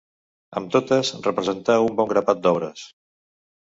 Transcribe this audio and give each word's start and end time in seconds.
Amb 0.61 0.71
totes 0.75 1.13
representà 1.29 1.79
un 1.91 2.03
bon 2.03 2.13
grapat 2.17 2.45
d'obres. 2.45 2.87